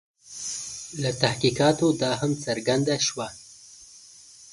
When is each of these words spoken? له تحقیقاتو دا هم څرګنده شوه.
له 1.01 1.11
تحقیقاتو 1.21 1.87
دا 2.01 2.11
هم 2.21 2.31
څرګنده 2.45 2.95
شوه. 3.07 3.27